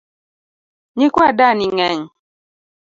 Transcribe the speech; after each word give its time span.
Nyikwa 0.97 1.27
dani 1.37 1.65
ng'eny 1.75 2.03